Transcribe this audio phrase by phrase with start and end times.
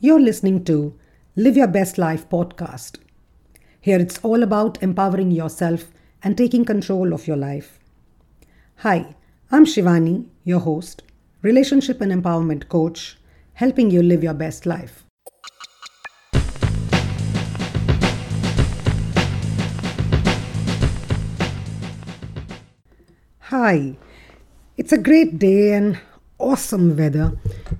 [0.00, 0.94] You're listening to
[1.34, 2.98] Live Your Best Life podcast.
[3.80, 5.88] Here it's all about empowering yourself
[6.22, 7.80] and taking control of your life.
[8.76, 9.16] Hi,
[9.50, 11.02] I'm Shivani, your host,
[11.42, 13.18] relationship and empowerment coach,
[13.54, 15.02] helping you live your best life.
[23.40, 23.96] Hi,
[24.76, 25.98] it's a great day and
[26.38, 27.36] awesome weather,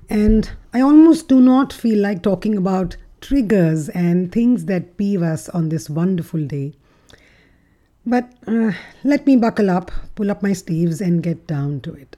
[0.09, 5.49] and I almost do not feel like talking about triggers and things that peeve us
[5.49, 6.73] on this wonderful day.
[8.05, 8.71] But uh,
[9.03, 12.15] let me buckle up, pull up my sleeves, and get down to it.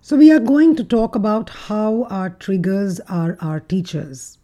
[0.00, 4.38] So, we are going to talk about how our triggers are our teachers.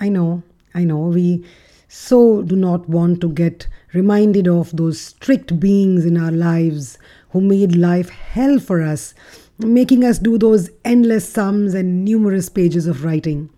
[0.00, 0.42] I know,
[0.74, 1.44] I know, we
[1.88, 6.98] so do not want to get reminded of those strict beings in our lives
[7.30, 9.14] who made life hell for us,
[9.58, 13.50] making us do those endless sums and numerous pages of writing.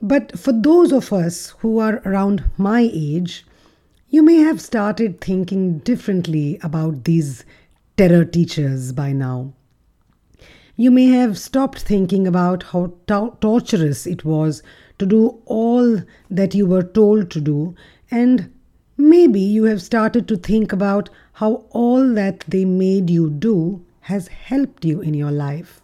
[0.00, 3.46] But for those of us who are around my age,
[4.08, 7.44] you may have started thinking differently about these
[7.96, 9.52] terror teachers by now.
[10.76, 14.62] You may have stopped thinking about how to- torturous it was
[14.98, 17.74] to do all that you were told to do,
[18.10, 18.50] and
[18.96, 24.28] maybe you have started to think about how all that they made you do has
[24.28, 25.80] helped you in your life.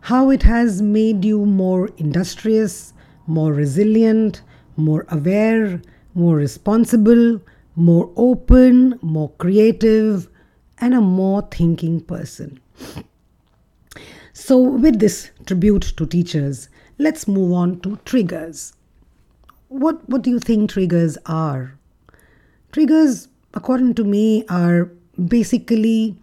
[0.00, 2.94] How it has made you more industrious,
[3.26, 4.40] more resilient,
[4.76, 5.82] more aware,
[6.14, 7.38] more responsible,
[7.76, 10.30] more open, more creative,
[10.78, 12.58] and a more thinking person.
[14.32, 18.72] So, with this tribute to teachers, let's move on to triggers.
[19.68, 21.78] What, what do you think triggers are?
[22.72, 24.90] Triggers, according to me, are
[25.28, 26.16] basically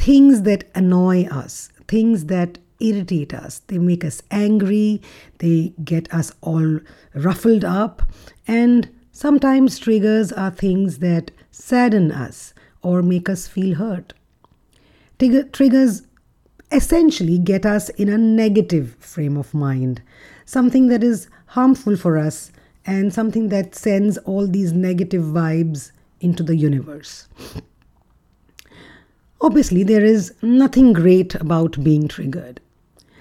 [0.00, 3.58] things that annoy us, things that irritate us.
[3.66, 5.02] They make us angry,
[5.40, 6.80] they get us all
[7.14, 8.10] ruffled up,
[8.46, 14.14] and sometimes triggers are things that sadden us or make us feel hurt.
[15.18, 16.06] Trigger, triggers
[16.72, 20.00] essentially get us in a negative frame of mind,
[20.46, 22.52] something that is harmful for us
[22.86, 27.28] and something that sends all these negative vibes into the universe.
[29.42, 32.60] Obviously, there is nothing great about being triggered.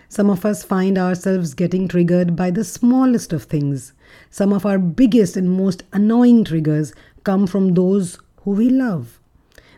[0.09, 3.94] Some of us find ourselves getting triggered by the smallest of things.
[4.29, 6.94] Some of our biggest and most annoying triggers
[7.24, 9.19] come from those who we love.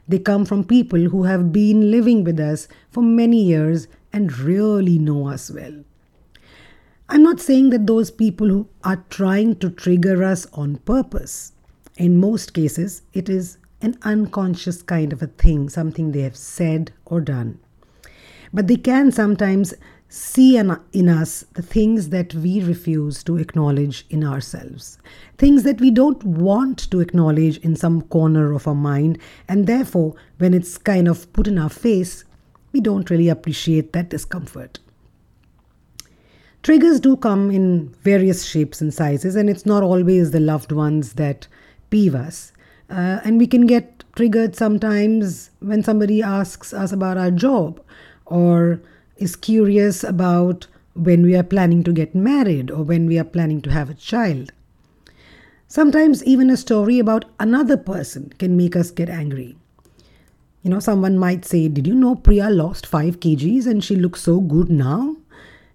[0.07, 4.97] They come from people who have been living with us for many years and really
[4.97, 5.83] know us well.
[7.07, 11.51] I'm not saying that those people who are trying to trigger us on purpose.
[11.97, 16.91] In most cases, it is an unconscious kind of a thing, something they have said
[17.05, 17.59] or done.
[18.53, 19.73] But they can sometimes
[20.09, 24.97] see in us the things that we refuse to acknowledge in ourselves,
[25.37, 30.13] things that we don't want to acknowledge in some corner of our mind, and therefore,
[30.37, 32.25] when it's kind of put in our face,
[32.73, 34.79] we don't really appreciate that discomfort.
[36.61, 41.13] Triggers do come in various shapes and sizes, and it's not always the loved ones
[41.13, 41.47] that
[41.89, 42.51] peeve us.
[42.91, 47.81] Uh, and we can get triggered sometimes when somebody asks us about our job
[48.25, 48.81] or
[49.15, 53.61] is curious about when we are planning to get married or when we are planning
[53.61, 54.51] to have a child.
[55.69, 59.55] Sometimes, even a story about another person can make us get angry.
[60.63, 64.21] You know, someone might say, Did you know Priya lost 5 kgs and she looks
[64.21, 65.15] so good now?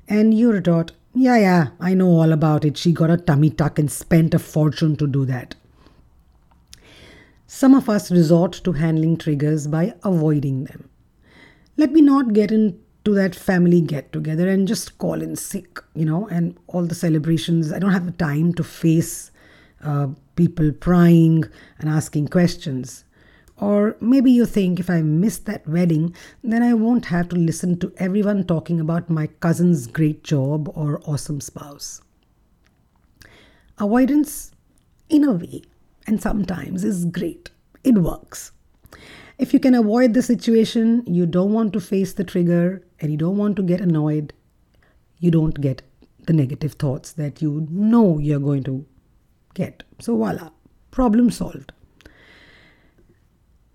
[0.07, 2.77] And you retort, Yeah, yeah, I know all about it.
[2.77, 5.55] She got a tummy tuck and spent a fortune to do that.
[7.47, 10.91] Some of us resort to handling triggers by avoiding them.
[11.77, 16.05] Let me not get into that family get together and just call in sick, you
[16.05, 17.73] know, and all the celebrations.
[17.73, 19.31] I don't have the time to face
[19.85, 21.45] uh, people prying
[21.79, 23.05] and asking questions.
[23.59, 27.79] Or maybe you think if I miss that wedding, then I won't have to listen
[27.79, 32.03] to everyone talking about my cousin's great job or awesome spouse.
[33.79, 34.53] Avoidance,
[35.09, 35.63] in a way,
[36.07, 37.51] and sometimes is great.
[37.85, 38.53] It works.
[39.39, 43.19] If you can avoid the situation, you don't want to face the trigger and you
[43.19, 44.33] don't want to get annoyed,
[45.19, 45.83] you don't get
[46.27, 48.87] the negative thoughts that you know you're going to
[49.55, 49.83] get.
[50.01, 50.51] So, voila,
[50.91, 51.73] problem solved.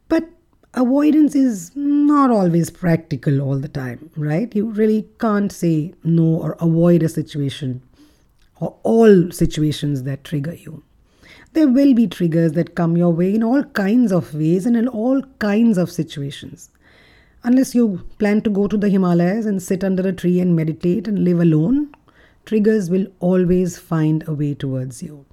[0.07, 0.27] But
[0.73, 4.53] avoidance is not always practical all the time, right?
[4.55, 7.81] You really can't say no or avoid a situation
[8.59, 10.83] or all situations that trigger you.
[11.53, 14.87] There will be triggers that come your way in all kinds of ways and in
[14.87, 16.69] all kinds of situations.
[17.43, 21.07] Unless you plan to go to the Himalayas and sit under a tree and meditate
[21.07, 21.91] and live alone,
[22.45, 25.25] triggers will always find a way towards you.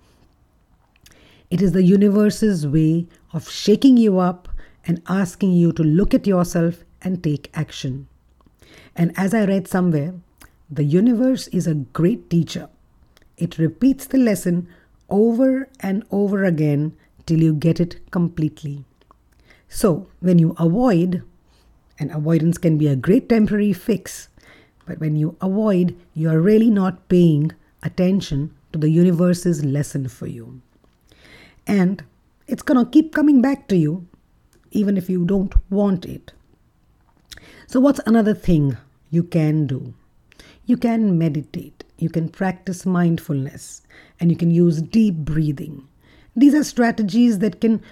[1.50, 4.48] It is the universe's way of shaking you up
[4.86, 8.08] and asking you to look at yourself and take action.
[8.96, 10.14] And as I read somewhere,
[10.70, 12.68] the universe is a great teacher.
[13.36, 14.68] It repeats the lesson
[15.08, 16.96] over and over again
[17.26, 18.84] till you get it completely.
[19.68, 21.22] So, when you avoid,
[21.98, 24.28] and avoidance can be a great temporary fix,
[24.86, 27.52] but when you avoid, you are really not paying
[27.82, 30.62] attention to the universe's lesson for you.
[31.66, 32.02] And
[32.46, 34.06] it's going to keep coming back to you,
[34.70, 36.32] even if you don't want it.
[37.66, 38.78] So, what's another thing
[39.10, 39.92] you can do?
[40.64, 43.82] You can meditate, you can practice mindfulness,
[44.20, 45.88] and you can use deep breathing.
[46.34, 47.82] These are strategies that can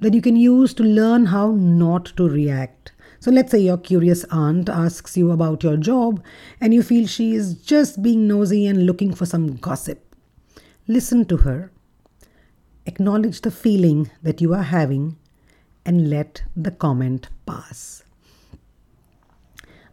[0.00, 2.92] that you can use to learn how not to react.
[3.20, 6.22] So let's say your curious aunt asks you about your job
[6.60, 10.14] and you feel she is just being nosy and looking for some gossip.
[10.86, 11.70] Listen to her
[12.86, 15.16] Acknowledge the feeling that you are having
[15.84, 18.04] and let the comment pass.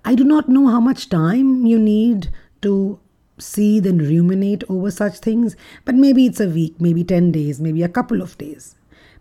[0.06, 2.30] I do not know how much time you need
[2.62, 3.00] to
[3.38, 7.84] seethe and ruminate over such things, but maybe it's a week, maybe 10 days, maybe
[7.84, 8.76] a couple of days.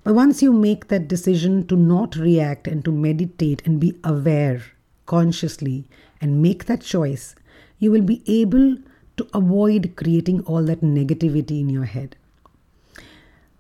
[0.05, 4.63] But once you make that decision to not react and to meditate and be aware
[5.07, 5.85] consciously
[6.21, 7.35] and make that choice,
[7.79, 8.79] you will be able
[9.17, 12.17] to avoid creating all that negativity in your head.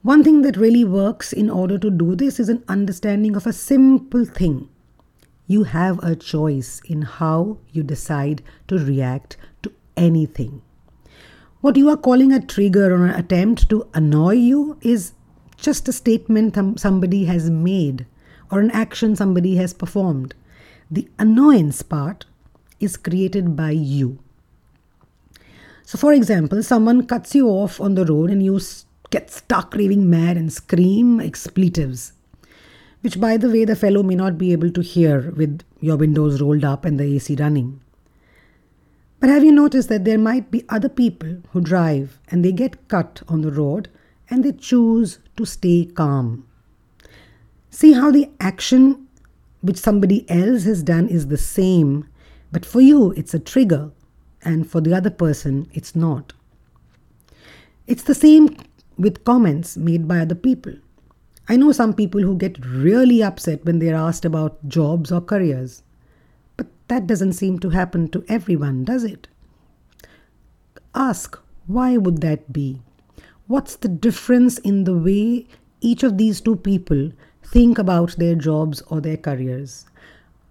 [0.02, 3.52] One thing that really works in order to do this is an understanding of a
[3.52, 4.68] simple thing.
[5.46, 10.62] You have a choice in how you decide to react to anything.
[11.60, 15.12] What you are calling a trigger or an attempt to annoy you is
[15.56, 18.06] just a statement somebody has made
[18.50, 20.34] or an action somebody has performed.
[20.90, 22.26] The annoyance part
[22.80, 24.18] is created by you.
[25.84, 28.58] So, for example, someone cuts you off on the road and you
[29.10, 32.12] get stuck raving mad and scream expletives,
[33.02, 36.40] which, by the way, the fellow may not be able to hear with your windows
[36.40, 37.81] rolled up and the AC running.
[39.22, 42.88] But have you noticed that there might be other people who drive and they get
[42.88, 43.88] cut on the road
[44.28, 46.44] and they choose to stay calm?
[47.70, 49.06] See how the action
[49.60, 52.08] which somebody else has done is the same,
[52.50, 53.92] but for you it's a trigger,
[54.44, 56.32] and for the other person it's not.
[57.86, 58.56] It's the same
[58.98, 60.74] with comments made by other people.
[61.48, 65.84] I know some people who get really upset when they're asked about jobs or careers.
[66.92, 69.26] That doesn't seem to happen to everyone, does it?
[70.94, 72.82] Ask why would that be?
[73.46, 75.46] What's the difference in the way
[75.80, 77.12] each of these two people
[77.42, 79.86] think about their jobs or their careers?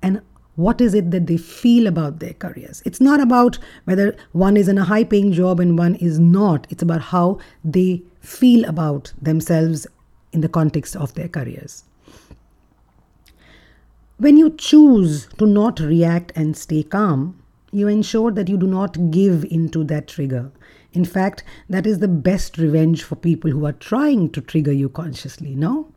[0.01, 0.23] And
[0.55, 2.81] what is it that they feel about their careers?
[2.85, 6.65] It's not about whether one is in a high paying job and one is not.
[6.71, 9.85] It's about how they feel about themselves
[10.33, 11.83] in the context of their careers.
[14.21, 17.41] When you choose to not react and stay calm,
[17.71, 20.51] you ensure that you do not give into that trigger.
[20.93, 24.89] In fact, that is the best revenge for people who are trying to trigger you
[24.89, 25.91] consciously, no?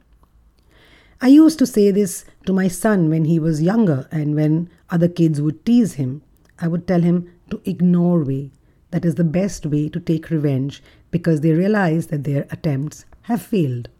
[1.20, 5.08] I used to say this to my son when he was younger, and when other
[5.08, 6.22] kids would tease him,
[6.58, 8.52] I would tell him to ignore way.
[8.90, 13.42] That is the best way to take revenge because they realize that their attempts have
[13.42, 13.90] failed.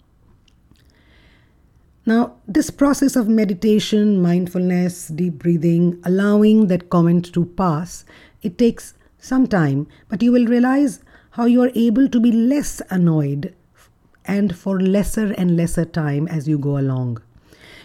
[2.06, 8.04] Now, this process of meditation, mindfulness, deep breathing, allowing that comment to pass,
[8.42, 12.82] it takes some time, but you will realize how you are able to be less
[12.90, 13.54] annoyed
[14.26, 17.23] and for lesser and lesser time as you go along.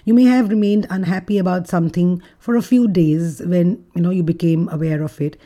[0.04, 4.24] You may have remained unhappy about something for a few days when you know you
[4.24, 5.38] became aware of it.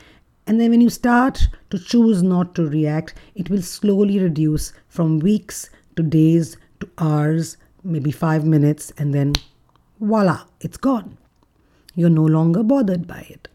[0.48, 5.20] And then when you start to choose not to react, it will slowly reduce from
[5.20, 9.34] weeks to days to hours, maybe five minutes, and then
[10.00, 11.18] voila, it's gone.
[11.94, 13.48] You're no longer bothered by it.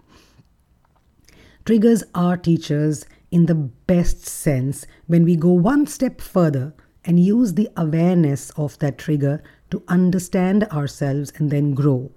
[1.65, 6.73] Triggers are teachers in the best sense when we go one step further
[7.05, 12.11] and use the awareness of that trigger to understand ourselves and then grow.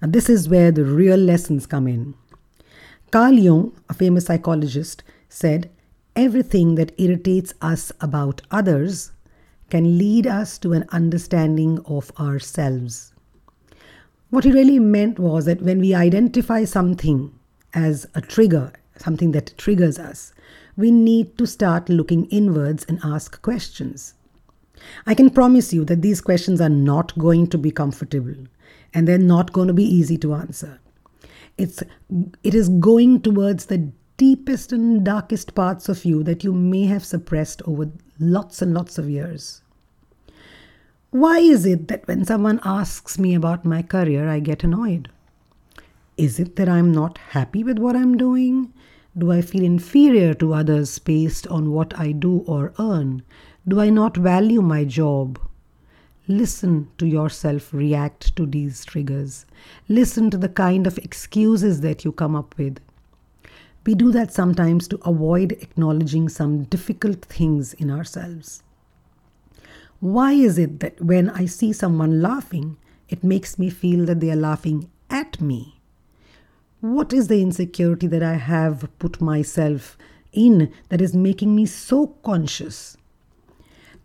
[0.00, 2.14] Now, this is where the real lessons come in.
[3.10, 5.70] Carl Jung, a famous psychologist, said,
[6.16, 9.12] Everything that irritates us about others
[9.70, 13.12] can lead us to an understanding of ourselves.
[14.30, 17.32] What he really meant was that when we identify something
[17.74, 20.32] as a trigger, something that triggers us,
[20.76, 24.14] we need to start looking inwards and ask questions.
[25.06, 28.34] I can promise you that these questions are not going to be comfortable.
[28.94, 30.80] and they're not going to be easy to answer.
[31.56, 31.82] It's,
[32.42, 33.90] it is going towards the
[34.48, 38.96] deepest and darkest parts of you that you may have suppressed over lots and lots
[38.96, 39.60] of years.
[41.10, 45.10] Why is it that when someone asks me about my career, I get annoyed?
[46.16, 48.72] Is it that I'm not happy with what I'm doing?
[49.18, 53.24] Do I feel inferior to others based on what I do or earn?
[53.66, 55.38] Do I not value my job?
[56.26, 59.44] Listen to yourself react to these triggers.
[59.90, 62.78] Listen to the kind of excuses that you come up with.
[63.88, 68.62] We do that sometimes to avoid acknowledging some difficult things in ourselves.
[70.00, 72.76] Why is it that when I see someone laughing,
[73.08, 75.80] it makes me feel that they are laughing at me?
[76.82, 79.96] What is the insecurity that I have put myself
[80.34, 82.98] in that is making me so conscious?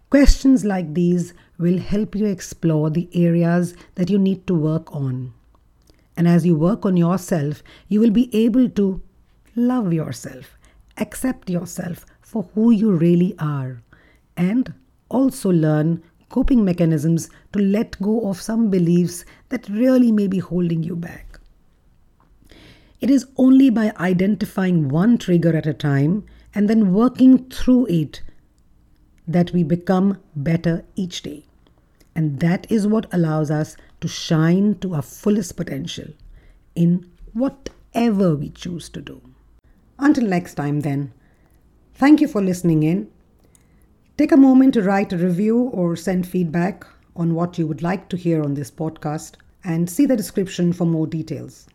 [0.10, 5.34] Questions like these will help you explore the areas that you need to work on.
[6.16, 9.02] And as you work on yourself, you will be able to
[9.56, 10.58] love yourself,
[10.98, 13.82] accept yourself for who you really are,
[14.36, 14.74] and
[15.10, 20.82] also learn coping mechanisms to let go of some beliefs that really may be holding
[20.82, 21.40] you back.
[23.00, 28.22] It is only by identifying one trigger at a time and then working through it
[29.28, 31.46] that we become better each day.
[32.16, 36.14] And that is what allows us to shine to our fullest potential
[36.76, 39.22] in whatever we choose to do.
[40.04, 41.14] Until next time, then,
[41.94, 43.10] thank you for listening in.
[44.18, 48.10] Take a moment to write a review or send feedback on what you would like
[48.10, 51.68] to hear on this podcast and see the description for more details.